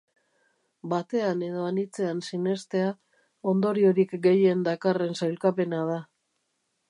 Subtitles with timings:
[0.93, 2.87] Batean edo anitzean sinestea
[3.53, 6.01] ondoriorik gehien dakarren sailkapena da.